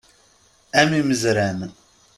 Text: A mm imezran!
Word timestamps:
A 0.79 0.81
mm 0.87 0.93
imezran! 0.99 1.59